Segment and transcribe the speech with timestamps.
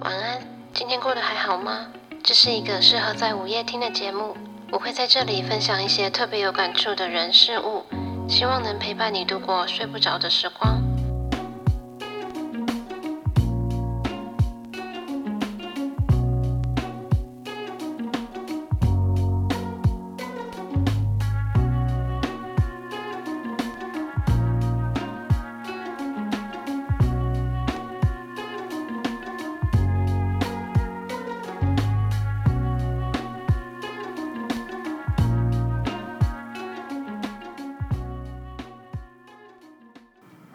[0.00, 0.40] 晚安，
[0.72, 1.88] 今天过得还好吗？
[2.22, 4.34] 这是一个适合在午夜听的节目，
[4.72, 7.84] 我会在这里分享一些特别有感触的人事物，
[8.26, 10.80] 希望能陪伴你度过睡不着的时光。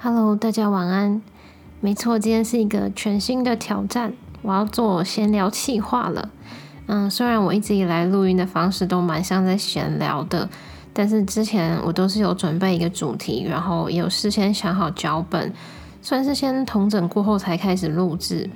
[0.06, 1.20] Hello，大家晚安。
[1.80, 4.14] 没错，今天是一个全新的挑战，
[4.44, 6.30] 我要做闲聊气话了。
[6.86, 10.48] 嗯，虽然我一直以来录音的方式都蛮像在闲聊的，
[10.94, 15.52] 但是之前我都是有准备一个主题，然后也有事先想好脚本，
[16.04, 18.48] 算是先同整过后才开始录制。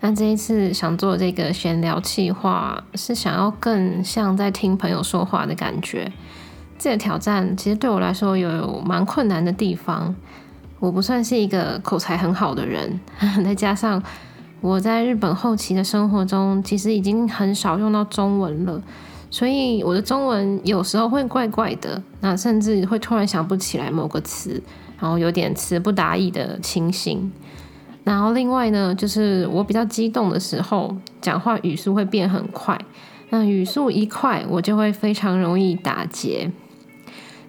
[0.00, 6.12] 那这一次想做这个闲聊气话，是想要更像在听朋友说话的感觉。
[6.78, 10.14] 这个挑战其实对我来说有蛮困难的地方。
[10.82, 12.98] 我不算是一个口才很好的人，
[13.44, 14.02] 再加上
[14.60, 18.82] 我在日本后期的生活中，其实已经很少用到中文了，
[19.30, 24.60] 所以我的中文有时候会怪怪的，那甚至会突然想不起来某个词，
[24.98, 27.30] 然后有点词不达意的情形。
[28.02, 32.76] 然后另外呢，就是我比较激动的时候，讲话语速会变很快，
[33.30, 36.50] 那语速一快，我就会非常容易打结。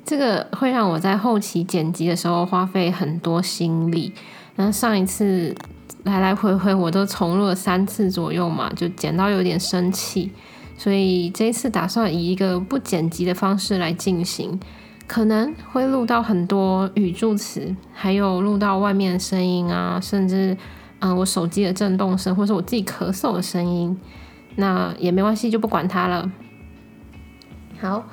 [0.06, 4.12] 这个会让我在后期剪辑的时候花费很多心力。
[4.56, 5.56] 然后上一次
[6.04, 10.32] 来来回回我都重录了三次左右嘛，就剪到有点生气。
[10.78, 14.60] 所以这一次打算以一个不剪辑的方式来进行，
[15.08, 20.58] 可能会录到很多语助词，还有录到外面的声音啊，甚至
[21.00, 23.98] 嗯我手机的震动声，或是我自己咳嗽的声音。
[24.58, 26.30] 那也没关系，就不管它了。
[27.80, 28.04] 好。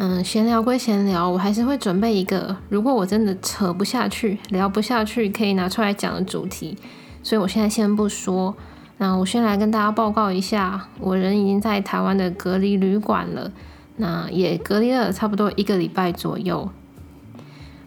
[0.00, 6.78] 嗯，闲聊归闲聊，我还是会准备一个，如果我真的扯不下去、聊不下去，可以拿出来讲的主题。
[7.24, 8.54] 所以我现在先不说。
[8.98, 13.50] 那我先来跟大家报告一下，我人已经在台湾的隔离旅馆了，
[13.96, 16.68] 那也隔离了差不多一个礼拜左右。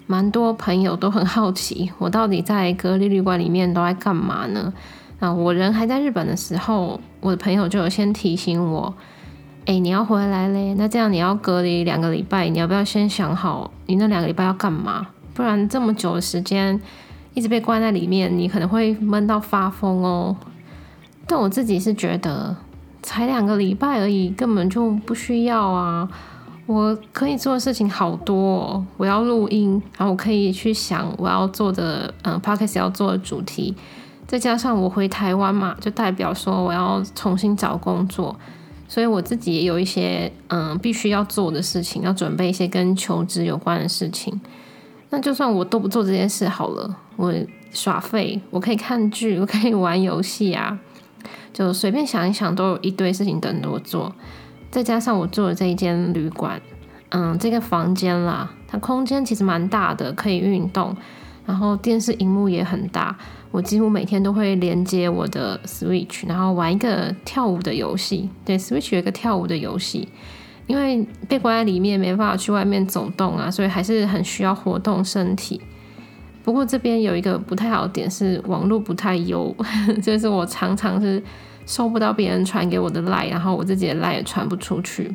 [0.05, 4.73] 蛮多朋友都很好奇，我到底在隔离旅馆里面都在干嘛呢？
[5.19, 8.93] 那我人还在日本的时候，我的朋友就有先提醒我。
[9.66, 10.73] 哎，你要回来嘞？
[10.73, 15.07] 那这样你要隔离两个礼拜，你要不要先想好你那两个礼拜要干嘛？
[15.33, 16.79] 不然这么久的时间
[17.33, 20.35] 一直被关在里面，你可能会闷到发疯哦。
[21.27, 22.55] 但我自己是觉得
[23.03, 26.09] 才两个礼拜而已，根本就不需要啊。
[26.66, 33.75] 我可以做的事情好多，我要录音，然后我可以去想我要做的嗯 p o d c a s t 要做的主题，
[34.25, 38.35] 再加上我回台湾嘛，就代表说我要重新找工作。
[38.91, 44.38] 所以我自己也有一些嗯必须要做的事情，要准备一些跟求职有关的事情。
[45.12, 47.34] 那就算我都不做这件事好了，我
[47.72, 50.78] 耍废，我可以看剧，我可以玩游戏啊，
[51.53, 54.13] 就随便想一想，都有一堆事情等着我做。
[54.69, 56.62] 再加上我住的这一间旅馆，
[57.12, 60.94] 嗯，这个房间啦，它空间其实蛮大的，可以运动，
[61.46, 63.18] 然后电视荧幕也很大。
[63.52, 68.29] 我几乎每天都会连接我的 Switch，然后玩一个跳舞的游戏。
[68.46, 70.07] 对，Switch 有一个跳舞的游戏，
[70.68, 75.59] 因为被关在里面没办法去外面走动啊，所以还是很需要活动身体。
[76.44, 79.53] 不过这边有一个不太好的点是网络不太优，
[80.02, 81.22] 就是我常常是
[81.66, 85.13] 收不到别人传给我的 Line，然后我自己的 Line 也传不出去，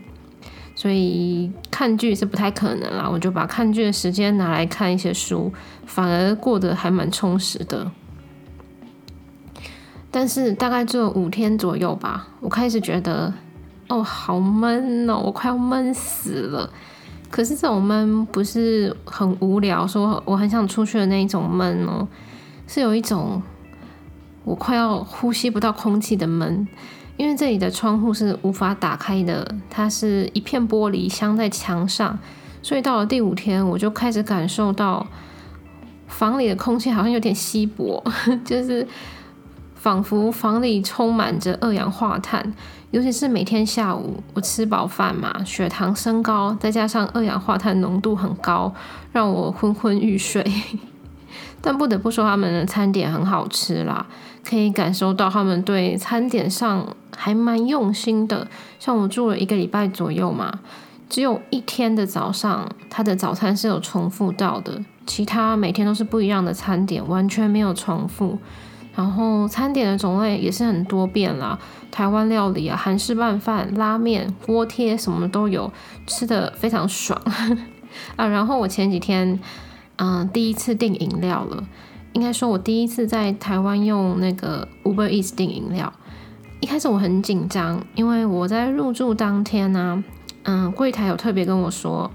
[0.76, 3.08] 所以看剧是不太可能啦。
[3.10, 5.52] 我就把看剧的时间拿来看一些书，
[5.86, 7.90] 反而过得还蛮充实的。
[10.10, 13.32] 但是大概就五天左右吧，我开始觉得，
[13.88, 16.70] 哦，好闷哦，我快要闷死了。
[17.30, 22.06] 可是这种闷不是很无聊，说我很想出去的那一种闷哦，
[22.66, 23.42] 是有一种
[24.44, 26.66] 我快要呼吸不到空气的闷。
[27.16, 32.18] 因为这里的窗户是无法打开的，它是一片玻璃镶在墙上，
[32.62, 35.06] 所以到了第五天，我就开始感受到
[36.06, 38.02] 房里的空气好像有点稀薄，
[38.44, 38.86] 就是。
[39.78, 42.52] 仿佛房里充满着二氧化碳，
[42.90, 48.74] 尤其是每天下午我吃饱饭嘛，血糖升高，再加上二氧化碳浓度很高，
[49.12, 50.44] 让我昏昏欲睡。
[51.66, 54.06] 但不得不说，他们的餐点很好吃啦，
[54.48, 58.46] 可以感受到他们对餐点上还蛮用心的。
[58.78, 60.60] 像我住了一个礼拜左右嘛，
[61.10, 68.38] 只有一天的早上，他的早餐是有重复到的，其他每天都是不一样的餐点，完全没有重复。
[68.94, 71.58] 然后餐点的种类也是很多变啦，
[71.90, 75.72] 台湾料理啊、韩式拌饭、拉面、锅贴什么都有，
[76.06, 77.20] 吃的非常爽
[78.14, 78.24] 啊。
[78.28, 79.38] 然后我前几天
[79.96, 81.66] 嗯第一次订饮料了，
[82.12, 85.92] 应该说我第一次在台湾用那个 Uber Eats 订饮料。
[86.60, 90.02] 一开始我很紧张，因为我在入住当天呢，
[90.44, 92.10] 嗯，柜台有特别跟我说。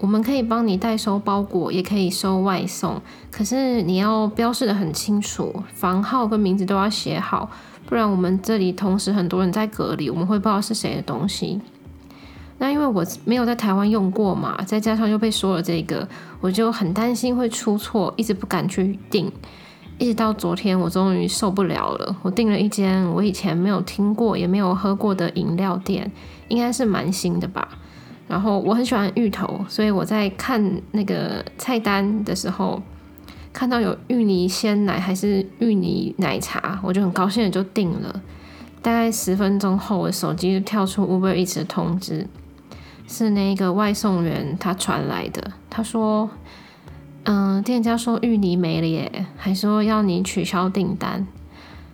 [0.00, 3.00] 我们可以帮你代收包裹，也可以收外送，
[3.30, 7.48] 可是你要标示的很清楚，房号跟名字都要写好，
[7.86, 11.60] 不然我们这里同时很多人在隔离，我们会不知道是谁的东西。
[12.64, 16.08] 那因为我没有在台湾用过嘛，再加上又被说了这个，
[16.40, 19.30] 我就很担心会出错，一直不敢去订，
[19.98, 26.10] 一直到昨天我终于受不了了，我订了一间我以前没有听过也没有喝过的饮料店，
[26.48, 27.68] 应该是蛮新的吧。
[28.26, 32.80] 然后我很喜欢芋头，所以我在看那个菜单的时候，
[33.52, 38.22] 看到有芋泥鲜奶还是芋泥奶茶，我就很高兴的就订了。
[38.80, 42.26] 大概十分钟后，我手机就跳出 Uber Eats 的通知，
[43.06, 45.52] 是那个外送员他传来的。
[45.70, 46.30] 他说
[47.24, 51.26] ：“嗯，店家说芋泥没了耶，还说要你取消订单。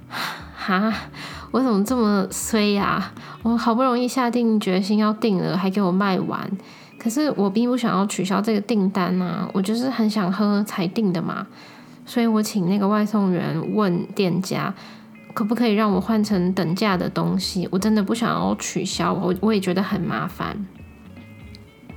[0.57, 0.93] ”哈。
[1.53, 3.11] 我怎么这么衰呀？
[3.43, 6.49] 我好不容易下定决心要订了，还给我卖完。
[6.97, 11.45] 可是我并不想要取消这个订单啊，我就是很想喝才订的嘛。
[12.07, 14.73] 所以我请那个外送员问店家，
[15.35, 17.69] 可不可以让我换成等价的东西？
[17.73, 20.57] 我真的不想要取消，我我也觉得很麻烦。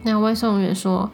[0.04, 1.10] 那外送员说：“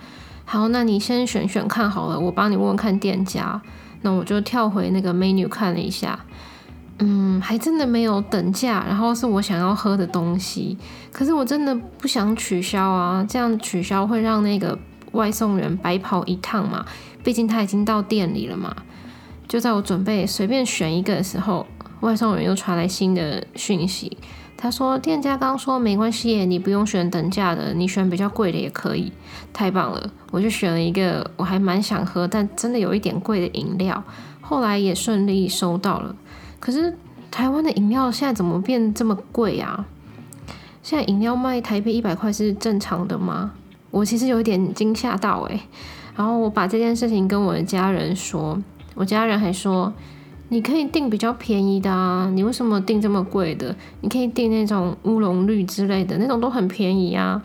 [0.45, 3.61] 好，那你先选选看好了，我帮你问问看店家。”
[4.01, 6.19] 那我就跳回那个 menu 看了一下。
[6.99, 10.77] 嗯，还真的没有等价，然后是我想要喝的东西，
[11.11, 14.77] 可是我真的不想取消啊，这样取消会让那个
[15.13, 16.85] 外送员白跑一趟嘛，
[17.23, 18.75] 毕竟他已经到店里了嘛。
[19.47, 21.65] 就在我准备随便选一个的时候，
[22.01, 24.17] 外送员又传来新的讯息，
[24.61, 29.09] 他说店家刚说没关系，你不用选等价的，你选比较贵的也可以。
[29.53, 34.03] 太棒了，我就选了一个我还蛮想喝，但真的有一点贵的饮料，
[34.41, 36.13] 后来也顺利收到了。
[36.59, 36.93] 可是
[37.31, 39.85] 台湾的饮料现在怎么变这么贵啊？
[40.83, 43.51] 现在饮料卖台币一百块是正常的吗？
[43.91, 45.61] 我其实有一点惊吓到诶。
[46.17, 48.61] 然后我把这件事情跟我的家人说，
[48.95, 49.93] 我家人还说
[50.49, 53.75] 你可以订比较便宜的啊，你为什么订这么贵的？
[54.01, 57.41] 你可以订那种乌龙绿之类的，那种都很便宜啊。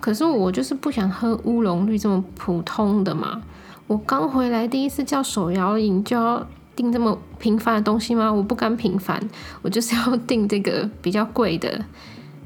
[0.00, 3.42] 可是我就是不想喝乌龙绿这么普通的嘛。
[3.86, 6.46] 我刚回来第一次叫手摇饮就要。
[6.78, 8.32] 订这么平凡的东西吗？
[8.32, 9.20] 我不甘平凡，
[9.62, 11.84] 我就是要订这个比较贵的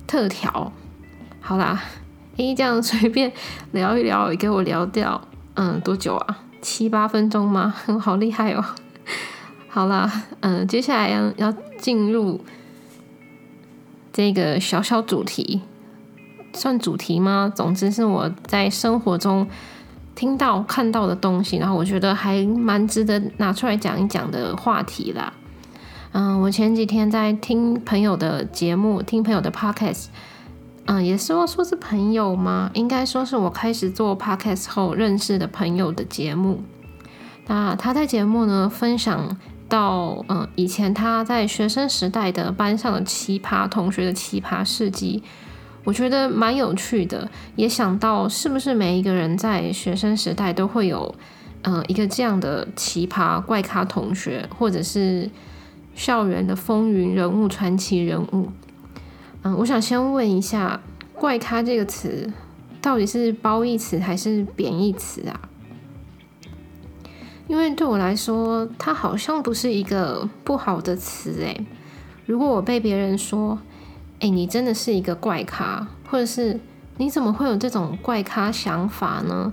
[0.06, 0.72] 特调。
[1.38, 1.78] 好啦，
[2.38, 3.31] 诶，这样随便
[3.72, 5.20] 聊一聊，也给我聊掉，
[5.52, 6.38] 嗯，多久啊？
[6.62, 7.75] 七八分钟吗？
[8.00, 8.64] 好厉害哦！
[9.74, 12.38] 好啦，嗯，接下来要要进入
[14.12, 15.62] 这个小小主题，
[16.52, 17.50] 算主题吗？
[17.56, 19.48] 总之是我在生活中。
[20.14, 25.32] 听到看到的东西，然后我觉得还蛮值得拿出来讲一讲的话题啦。
[26.12, 30.08] 嗯，我前几天在听朋友的节目，听朋友的 podcast，
[30.84, 32.70] 嗯，也是说说是朋友吗？
[32.74, 36.62] 应该说是我开始做 podcast 后认识的朋友的节目。
[37.46, 39.34] 那他在节目呢分享
[39.72, 45.22] 到，嗯，以前他在学生时代的班上的奇葩同学的奇葩事迹。
[45.84, 51.14] 我觉得蛮有趣的，也想到是不是每一个人在学生时代都会有，
[51.62, 55.31] 呃，一个这样的奇葩怪咖同学，或者是
[55.94, 58.50] 校园的风云人物、传奇人物。
[59.43, 60.82] 嗯，我想先问一下
[61.17, 62.31] ，“怪咖”这个词
[62.82, 65.41] 到底是褒义词还是贬义词啊？
[67.52, 71.66] 因为对我来说，它好像不是一个不好的词诶。
[72.24, 73.58] 如果我被别人说，
[74.20, 76.58] 哎，你真的是一个怪咖，或者是
[76.96, 79.52] 你怎么会有这种怪咖想法呢？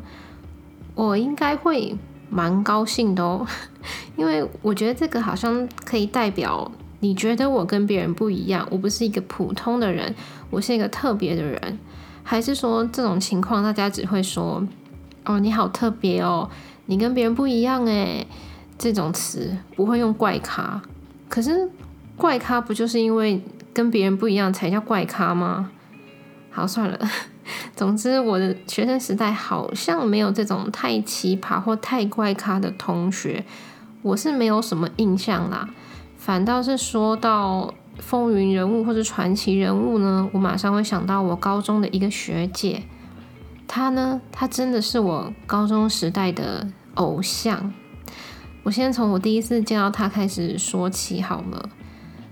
[0.95, 1.97] 我应该会
[2.29, 3.45] 蛮高兴的哦，
[4.15, 10.15] 因为我觉得这个好像可以代表你觉得我跟别人不一样，我不是一个普通的人，
[10.49, 11.77] 我是一个特别的人，
[12.23, 14.65] 还是说这种情况大家只会说
[15.25, 16.49] 哦你好特别哦，
[16.89, 18.25] 你跟别人不一样诶，
[18.79, 20.81] 这种词不会用怪咖，
[21.29, 21.69] 可是
[22.17, 23.41] 怪咖不就是因为？
[23.71, 25.69] 跟别人不一样才叫怪咖吗？
[26.49, 26.99] 好，算了。
[27.77, 33.45] 总之，我的学生时代好像没有这种太奇葩或太怪咖的同学，
[34.01, 35.69] 我是没有什么印象啦。
[36.17, 42.83] 反倒是说到风云人物或者传奇人物呢，我马上会想到我高中的一个学姐，
[43.65, 47.73] 她呢，她真的是我高中时代的偶像。
[48.63, 51.69] 我先从我第一次见到他开始说起好了。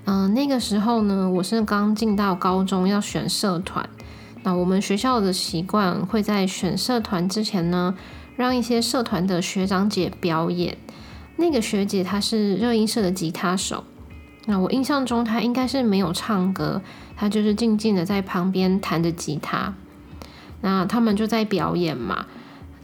[0.06, 3.90] 嗯，那个时候呢，我是刚进到高中，要选社团。
[4.44, 7.96] 那我们学校的习惯会在选社团之前呢，
[8.36, 10.78] 让一些社团的学长姐表演。
[11.36, 13.84] 那个学姐她是热音社的吉他手。
[14.46, 16.82] 那我印象中她应该是没有唱歌，
[17.16, 19.74] 她就是静静的在旁边弹着吉他。
[20.62, 22.26] 那他们就在表演嘛。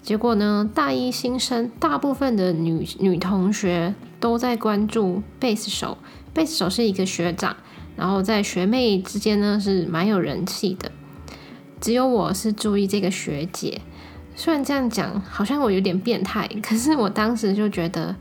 [0.03, 5.97] 结果呢，大一新生大部分的女女同学都在关注贝斯手。
[6.33, 7.55] 贝斯手是一个学长，
[7.95, 10.91] 然后在学妹之间呢是蛮有人气的。
[11.79, 13.79] 只有我是注意这个学姐，
[14.35, 18.17] 虽然这样讲好像我有点变态，可是我当时就觉得，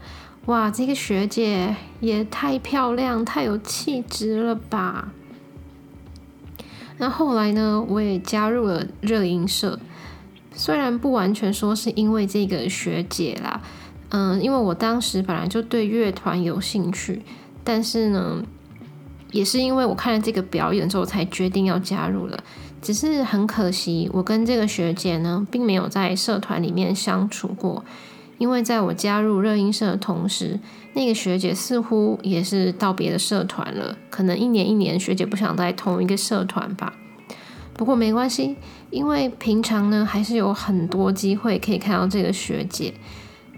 [0.47, 5.13] 哇，这个学姐也太漂亮、太有气质了吧。
[6.99, 9.81] 那后来呢，我也加入了热音社，
[10.55, 13.61] 虽然不完全说是因为这个学姐啦，
[14.11, 17.23] 嗯，因为我当时本来就对乐团有兴趣。
[17.65, 18.43] 但是呢，
[19.31, 22.43] 也是因为我看了这个表演之后，才决定要加入了。
[22.81, 27.85] 只是很可惜，我跟这个学姐呢，并没有在社团里面相处过。
[28.39, 30.59] 因为在我加入热音社的同时，
[30.95, 33.97] 那个学姐似乎也是到别的社团了。
[34.11, 36.93] 可能一年一年，学姐不想在同一个社团吧。
[37.75, 38.57] 不过没关系，
[38.93, 42.93] 因为平常呢，还是有很多机会可以看到这个学姐。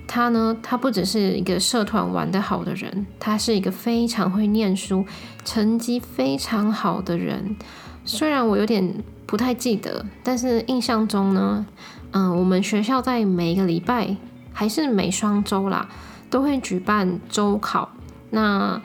[0.06, 5.04] 她呢，她不只是一个社团玩得好的人，她是一个非常会念书、
[5.44, 7.56] 成绩非常好的人。
[8.04, 11.66] 虽然我有点不太记得，但是印象中呢，
[12.12, 14.16] 嗯，我们学校在每一个礼拜
[14.52, 15.88] 还是每双周啦，
[16.30, 17.90] 都会举办周考。
[18.30, 18.80] 那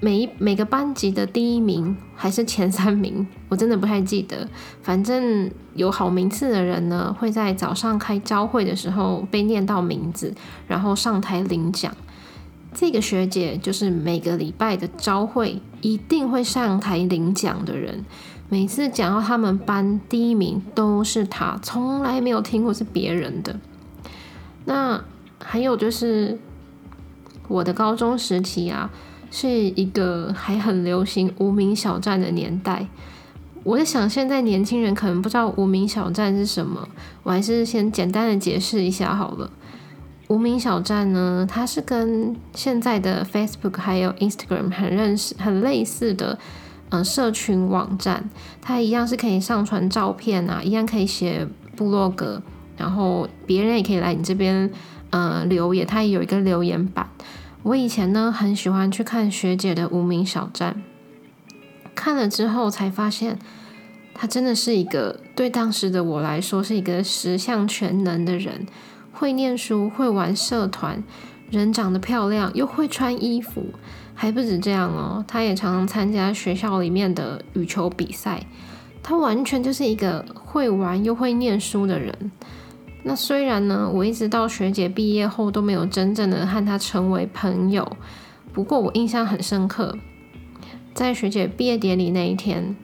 [0.00, 4.46] 每一每个班级的第一名还是前三名， 我真的不太记得。
[4.82, 10.34] 反正有好名次的人呢，会在早上开朝会的时候被念到名字，
[10.66, 11.94] 然后上台领奖。
[12.74, 18.04] 这个学姐就是每个礼拜的朝会一定会上台领奖的人。
[18.50, 23.58] 每次讲到他们班第一名都是她，从来没有听过是别人的。
[24.66, 25.02] 那
[25.38, 26.38] 还有就是
[27.48, 28.90] 我的高中时期啊。
[29.36, 32.86] 是一个还很流行无名小站的年代。
[33.64, 36.88] 我在想，现在年轻人可能不知道无名小站是什么，
[37.24, 39.50] 我还是先简单的解释一下好了。
[40.28, 46.38] 无名小站呢，它是跟现在的 Facebook 还有 Instagram 很认识、很类似的，
[46.90, 48.30] 嗯，社群网站。
[48.62, 52.40] 它一样是可以上传照片啊，一样可以写部落格，
[52.76, 54.70] 然后别人也可以来你这边，
[55.10, 55.84] 呃，留言。
[55.84, 57.08] 它也有一个留言板。
[57.64, 60.82] 我以前呢很喜欢去看学姐的无名小站，
[61.94, 63.38] 看了之后才发现，
[64.12, 68.66] 她真的是一个对当时的我来说是一个十项全能的人，
[69.14, 71.02] 会念书，会玩社团，
[71.50, 73.64] 人长得漂亮，又会穿衣服，
[74.12, 78.44] 还不止这样哦，她也常常参加学校里面的羽球比赛，
[79.02, 82.30] 她完全就是一个会玩又会念书的人。
[83.06, 87.96] 那虽然呢，我一直到学姐毕业后都没有真正的和她成为朋友，
[88.52, 89.96] 不过我印象很深刻，
[90.94, 92.74] 在学姐毕业典礼那一天，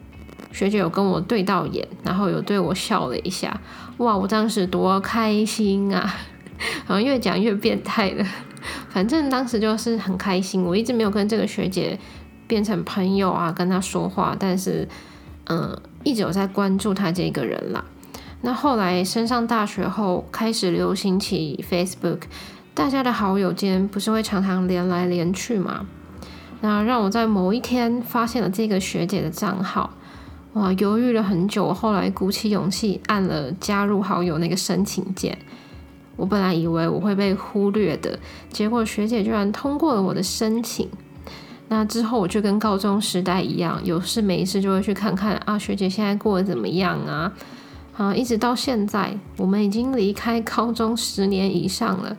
[0.52, 3.60] 学姐有跟我对到眼，然后有对我笑了一下，
[3.96, 6.14] 哇，我当时多开心啊！
[6.84, 8.26] 好像越讲越变态了，
[8.90, 10.62] 反正当时就是很开心。
[10.62, 11.98] 我一直没有跟这个学姐
[12.46, 14.86] 变成朋友啊，跟她说话，但是
[15.46, 15.74] 嗯，
[16.04, 17.82] 一直有在关注她这个人啦。
[18.42, 22.23] 那后来升上大学后，开始流行起 Facebook，
[22.73, 25.87] 大家的好友间不是会常常连来连去吗？
[26.62, 29.90] 那让我在某一天发现了这个学姐的账号，
[30.54, 35.38] 哇，犹豫了很久，后来鼓起勇气按了加入好友那个申请键。
[36.16, 38.18] 我本来以为我会被忽略的，
[38.50, 40.88] 结果学姐居然通过了我的申请。
[41.68, 47.32] 那之后我就跟高中时代一样，有事没事就会去看看啊，学姐现在过得怎么样啊？
[47.97, 52.16] 啊，一直到现在，我们已经离开高中十年以上了。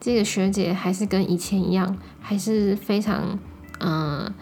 [0.00, 3.38] 这个学姐还是跟以前一样，还是非常
[3.80, 4.32] 嗯，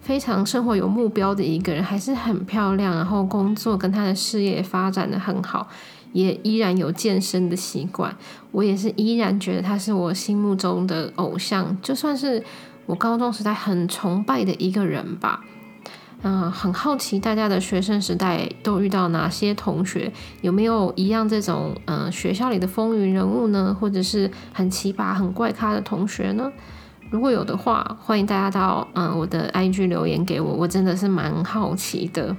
[0.00, 2.94] 非常生活有目标的一个人，还是很漂亮。
[2.94, 5.68] 然后工作跟她的事业发展的很好，
[6.12, 8.16] 也依然有健身的习惯。
[8.50, 12.42] 我也是依然觉得她是我心目中的偶像，就算是
[12.86, 15.44] 我高中时代很崇拜的一个人吧。
[16.24, 23.76] 嗯，很好奇大家的学生时代都遇到哪些同学，有没有一样这种嗯学校里的风云人物呢？
[23.80, 26.52] 或者是很奇葩、很怪咖的同学呢？
[27.10, 32.36] 如果有的话，欢迎大家到嗯我的 IG 留言给我，我真的是蛮好奇的。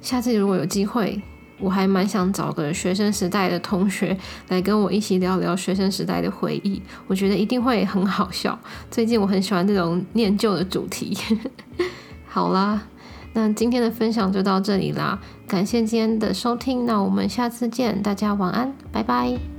[0.00, 1.20] 下次如果有机会，
[1.58, 4.16] 我还蛮想找个学生时代的同学
[4.48, 8.58] 来跟我一起聊聊学生时代的回忆，我觉得一定会很好笑。
[8.90, 11.16] 最近我很喜欢这种念旧的主题。
[12.28, 12.82] 好啦，
[13.32, 19.55] 那今天的分享就到这里啦，感谢今天的收听，那我们下次见，大家晚安，拜拜。